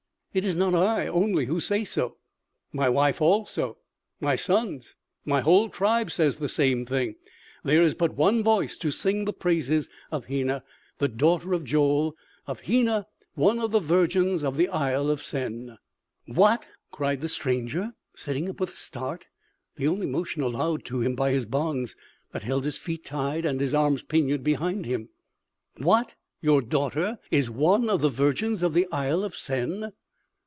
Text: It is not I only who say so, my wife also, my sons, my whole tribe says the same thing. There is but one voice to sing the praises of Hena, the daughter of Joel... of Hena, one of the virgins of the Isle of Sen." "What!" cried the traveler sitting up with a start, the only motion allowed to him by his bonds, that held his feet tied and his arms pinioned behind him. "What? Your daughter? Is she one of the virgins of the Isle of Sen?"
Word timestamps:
It 0.33 0.45
is 0.45 0.55
not 0.55 0.73
I 0.73 1.07
only 1.07 1.47
who 1.47 1.59
say 1.59 1.83
so, 1.83 2.15
my 2.71 2.87
wife 2.87 3.19
also, 3.21 3.79
my 4.21 4.37
sons, 4.37 4.95
my 5.25 5.41
whole 5.41 5.67
tribe 5.67 6.09
says 6.09 6.37
the 6.37 6.47
same 6.47 6.85
thing. 6.85 7.15
There 7.65 7.81
is 7.83 7.95
but 7.95 8.15
one 8.15 8.41
voice 8.41 8.77
to 8.77 8.91
sing 8.91 9.25
the 9.25 9.33
praises 9.33 9.89
of 10.09 10.27
Hena, 10.27 10.63
the 10.99 11.09
daughter 11.09 11.51
of 11.51 11.65
Joel... 11.65 12.15
of 12.47 12.61
Hena, 12.61 13.07
one 13.33 13.59
of 13.59 13.71
the 13.71 13.81
virgins 13.81 14.41
of 14.45 14.55
the 14.55 14.69
Isle 14.69 15.09
of 15.09 15.21
Sen." 15.21 15.77
"What!" 16.27 16.65
cried 16.91 17.19
the 17.19 17.27
traveler 17.27 17.93
sitting 18.15 18.47
up 18.49 18.61
with 18.61 18.69
a 18.71 18.75
start, 18.77 19.25
the 19.75 19.89
only 19.89 20.07
motion 20.07 20.43
allowed 20.43 20.85
to 20.85 21.01
him 21.01 21.13
by 21.13 21.31
his 21.31 21.45
bonds, 21.45 21.93
that 22.31 22.43
held 22.43 22.63
his 22.63 22.77
feet 22.77 23.03
tied 23.03 23.43
and 23.45 23.59
his 23.59 23.75
arms 23.75 24.01
pinioned 24.01 24.45
behind 24.45 24.85
him. 24.85 25.09
"What? 25.75 26.13
Your 26.39 26.61
daughter? 26.61 27.19
Is 27.31 27.47
she 27.47 27.51
one 27.51 27.89
of 27.89 27.99
the 27.99 28.07
virgins 28.07 28.63
of 28.63 28.73
the 28.73 28.87
Isle 28.93 29.25
of 29.25 29.35
Sen?" 29.35 29.91